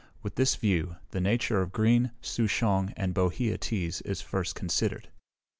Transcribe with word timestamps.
With 0.23 0.33
this 0.33 0.55
view, 0.55 0.95
the 1.11 1.21
Nature 1.21 1.61
of 1.61 1.71
Green, 1.71 2.09
Souchong, 2.23 2.91
and 2.97 3.13
Bohea 3.13 3.59
teas 3.59 4.01
is 4.01 4.19
first 4.19 4.55
considered. 4.55 5.09